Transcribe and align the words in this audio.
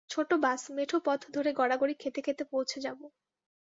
ছোট 0.09 0.29
বাস, 0.43 0.61
মেঠো 0.71 0.97
পথ 1.05 1.21
ধরে 1.33 1.49
গড়াগড়ি 1.53 1.93
খেতে 1.93 2.19
খেতে 2.21 2.43
পৌঁছে 2.51 2.77
যাবো। 2.79 3.05